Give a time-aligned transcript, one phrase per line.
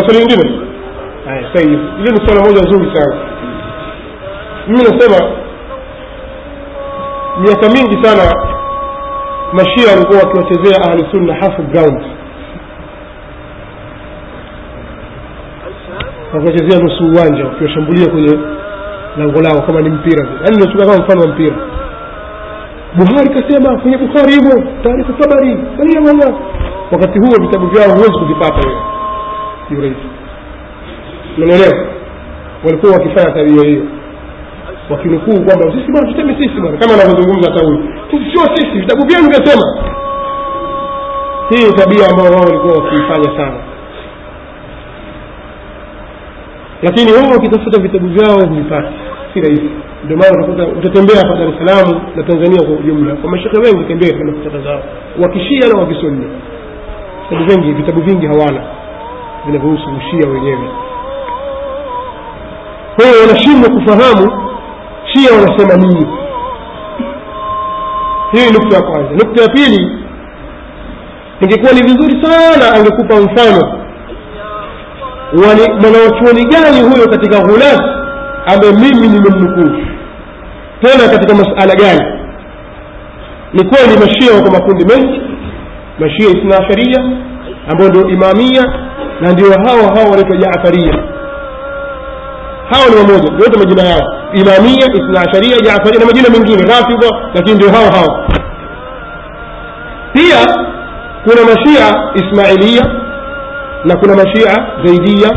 [0.00, 0.60] swali lingine.
[1.24, 1.42] Haya
[2.12, 3.16] ni swala moja nzuri sana.
[4.66, 5.30] Mimi nasema
[7.40, 8.34] miaka mingi sana
[9.52, 12.02] mashia walikuwa wakiwachezea ahlusunna half ground.
[16.34, 18.38] Wakiwachezea nusu uwanja wakiwashambulia kwenye
[19.16, 20.26] lango lao kama ni mpira.
[20.44, 21.56] Yaani nachukua kama mfano wa mpira.
[22.96, 25.58] Buhari kasema kwenye bukhari hivyo taarifa tabari.
[25.76, 25.96] Sahihi
[26.92, 28.68] wakati huo vitabu vyao huwezi kuvipata.
[28.68, 28.91] wewe
[29.72, 30.06] kiurahisi
[31.38, 31.86] unaelewa
[32.64, 33.82] walikuwa wakifanya tabia hiyo.
[34.90, 37.66] Wakinukuu kwamba sisi bwana tuseme sisi bwana kama anavyozungumza hata
[38.32, 39.66] sio sisi vitabu vyenu vyasema.
[41.50, 43.58] Hii tabia ambayo wao walikuwa wakiifanya sana.
[46.82, 48.92] Lakini wao wakitafuta vitabu vyao vipati
[49.34, 49.70] si rahisi.
[50.04, 53.14] Ndio maana utakuta utatembea hapa dar es salaam na tanzania kwa ujumla.
[53.14, 54.82] Kwa mashehe wengi tembea katika maktaba zao.
[55.22, 56.26] Wakishia na wakisunni
[57.30, 58.62] vitabu vingi vitabu vingi hawana
[59.46, 59.90] vinavyohusu
[60.28, 60.68] wenyewe.
[62.96, 64.32] Kwa hiyo wanashindwa kufahamu
[65.12, 66.06] shia wanasema nini.
[68.32, 69.10] Hii nukta ya kwanza.
[69.10, 69.98] Nukta ya pili
[71.40, 73.78] ingekuwa ni vizuri sana angekupa mfano.
[75.80, 77.80] Mwanawachuoni gani huyo katika ghulat
[78.46, 79.76] ambaye mimi nimemnukuu?
[80.82, 82.18] Tena katika masala gani?
[83.52, 85.20] Ni kweli mashia wako makundi mengi.
[85.98, 87.04] Mashia isnaasharia
[87.68, 88.64] ambayo ndio imamia
[89.22, 90.94] na ndio hao hao wanaitwa jaafaria
[92.72, 94.00] hawa ni wamoja yote majina yao.
[94.32, 95.26] Imamia isna
[95.64, 96.62] jafaria na majina mengine.
[96.62, 98.26] Rafidha lakini ndio hao hao.
[100.12, 100.38] Pia
[101.24, 101.84] kuna mashia
[102.14, 102.82] ismailia
[103.84, 105.30] na kuna mashia zaidia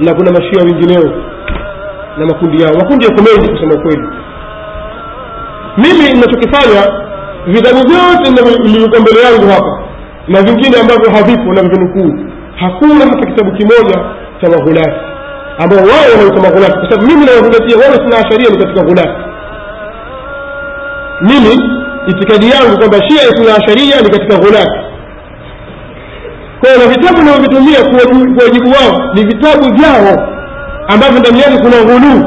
[0.00, 1.12] na kuna mashia wengineo
[2.18, 2.74] na makundi yao.
[2.74, 4.08] Makundi yako mengi kusema ukweli.
[5.76, 6.82] Mimi ninachokifanya
[7.46, 9.82] vitabu vyote vilivyokuwa mbele yangu hapa
[10.28, 12.18] na vingine ambavyo havipo na vinukuu
[12.56, 13.98] hakuna hata kitabu kimoja
[14.40, 15.00] cha maghulati
[15.58, 19.22] ambao wao wanaita maghulati kwa sababu mimi nawazingatia wala sina asharia ni katika ghulati
[21.20, 21.54] mimi
[22.06, 24.78] itikadi yangu kwamba shia isna asharia ni katika ghulati
[26.60, 27.80] kwao na vitabu navyovitumia
[28.36, 30.28] kuwajibu wao ni vitabu vyao
[30.88, 32.22] ambavyo ndani yake kuna ghuluu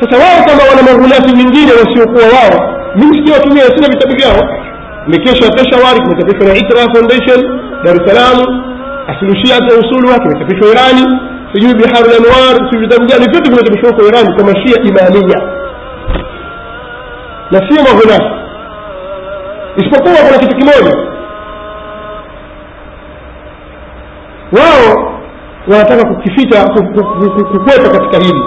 [0.00, 4.48] sasa wao kama wana maghulati mingine wasiokuwa wao mimi sikiwatumia sina vitabu vyao.
[5.06, 8.38] Mikesha peshawari kimechapishwa na itra foundation dar es salaam
[9.10, 9.62] asilushiat
[10.12, 11.18] wake kimechapishwa irani
[11.52, 15.40] sijui biharu lanwar sijui vitabu gani vyote vimechapishwa huko irani kwa mashia imamia.
[17.50, 18.30] Na sio maghulati
[19.76, 20.96] isipokuwa kuna kitu kimoja.
[24.52, 25.12] Wao
[25.68, 26.64] wanataka kukificha
[27.52, 28.42] kukwepa katika hili.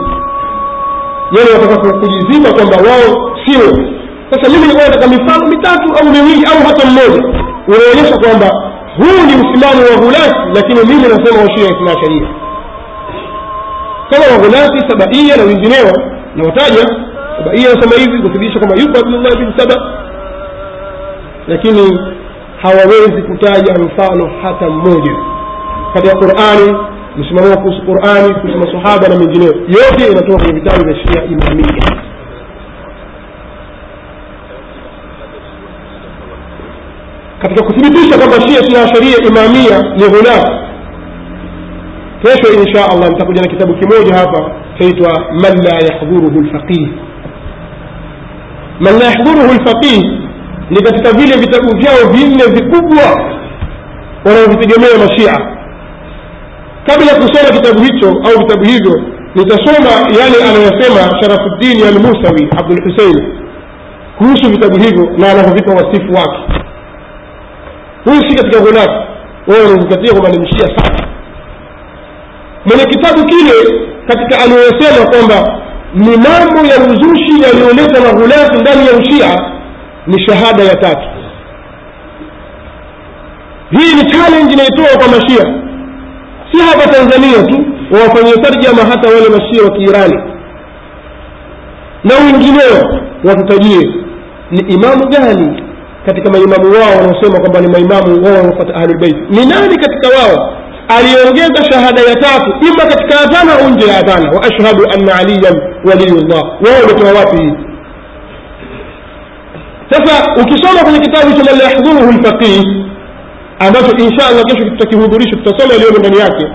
[1.38, 3.92] Yani wanataka kujizima kwamba wao sio.
[4.32, 7.24] Sasa mimi nilikuwa nataka mifano mitatu au miwili au hata mmoja.
[7.68, 12.28] Unaonyesha kwamba huu ni msimamo wa ghulati lakini mimi nasema washia isna sharia
[14.10, 15.94] kama waghulati sabaia na wengineo
[16.36, 16.86] nawataja
[17.38, 19.92] sabaia nasema hivi kuthibitisha kwamba yuko abdullah bin saba
[21.48, 22.00] lakini
[22.62, 25.16] hawawezi kutaja mfano hata mmoja.
[25.94, 26.78] Katika qurani
[27.18, 31.68] msimamo kuhusu qurani kuhusu masahaba na mengineo yote inatoka kwenye vitabu vya shia imamia
[37.42, 40.52] katika kuthibitisha kwamba shia sina sheria imamia ni ghulat
[42.22, 46.88] kesho insha allah nitakuja na kitabu kimoja hapa chaitwa man la yahdhuruhu lfaqih
[48.80, 50.02] man la yahdhuruhu lfaqih
[50.70, 53.32] ni katika vile vitabu vyao vinne vikubwa
[54.26, 55.34] wanaovitegemea mashia.
[56.86, 59.02] Kabla ya kusoma kitabu hicho au vitabu hivyo
[59.36, 63.34] nitasoma yale anayosema sharafuddini almusawi abdulhusein
[64.18, 66.51] kuhusu vitabu hivyo na anavyovipa wasifu wake
[68.06, 69.08] huyu si katika ghulati
[69.48, 71.08] wewe unazingatia kwamba ni mshia sana.
[72.66, 73.54] Mwenye kitabu kile
[74.08, 75.62] katika aliyosema kwamba
[75.94, 79.52] ni mambo ya uzushi yaliyoleta maghulati ndani ya ushia
[80.08, 81.08] ni shahada ya tatu.
[83.72, 85.46] Hii ni challenge inaitoa kwa mashia.
[86.52, 90.20] Si hapa tanzania tu wawafanyie tarjama hata wale mashia wa kiirani.
[92.04, 93.90] Na wengineo watutajie
[94.52, 95.61] ni imamu gani
[96.06, 100.54] katika maimamu wao wanaosema kwamba ni maimamu wao wanaofata ahlulbeit ni nani katika wao
[100.98, 104.32] aliongeza shahada ya tatu ima katika adhana au nje ya adhana?
[104.32, 106.42] Wa ashhadu anna aliyan waliyullah.
[106.44, 107.54] Wao wametoa wapi hii?
[109.92, 111.54] Sasa ukisoma kwenye kitabu cha
[111.94, 112.64] man lfaqih
[113.60, 116.46] ambacho insha allah kesho tutakihudhurisha tutasoma yaliyomo ndani yake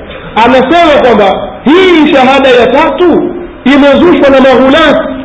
[0.45, 3.35] anasema kwamba hii shahada ya tatu
[3.65, 5.16] imezushwa na maghulati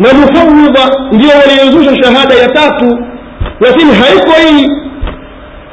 [0.00, 2.98] na mufawidha ndio waliozusha shahada ya tatu
[3.60, 4.66] lakini haiko hii.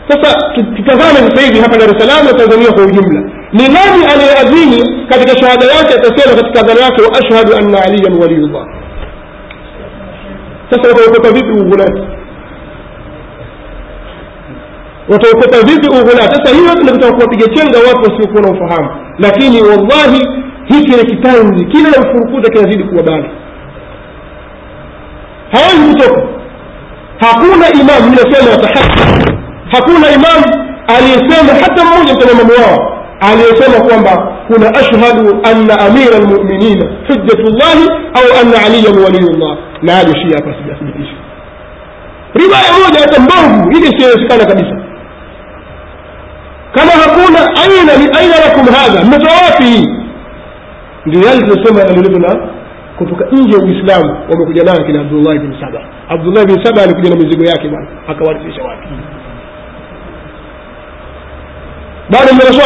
[0.08, 3.22] Sasa tu- tutazame sasa hivi hapa dar es salaam na tanzania kwa ujumla.
[3.54, 8.66] Ni nani aliyeadhini katika shahada yake atasema katika adhana yake wa ashhadu anna aliyan waliyullah?
[10.70, 12.02] Sasa wataokota vipi ughulati
[15.10, 18.90] wataokota vipi ughulati sasa hiyo tunataka kuwapiga chenga watu wasiokuwa na ufahamu.
[19.20, 20.22] Lakini wallahi
[20.66, 23.30] hiki ni kitanzi kile na ufurukuta kinazidi kuwa bali
[25.52, 26.22] hawezi kutoka
[27.20, 29.00] hakuna imam ninasema watahaki
[29.72, 30.44] hakuna imam
[30.98, 38.66] aliyesema hata mmoja maimamu wao aliyesema kwamba kuna ashhadu anna amira lmuminina hujjatullahi au anna
[38.66, 41.16] aliyan waliyullah na aje shia hapa sijathibitisha
[42.34, 44.76] riwaya moja hata mbovu ili isiyowezekana kabisa
[46.76, 49.88] kama hakuna aina aina lakum hadha mmetoa wapi hii
[51.06, 52.48] ndio yale tunasema yanaletwa na
[52.98, 55.80] kutoka nje ya uislamu wamekuja nayo kina abdullahi bin saba.
[56.10, 58.88] Abdullahi bin saba alikuja na mizigo yake bwana akawarithisha watu.
[62.10, 62.62] Bado mna maswali